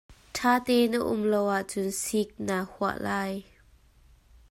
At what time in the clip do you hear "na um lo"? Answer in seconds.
0.91-1.41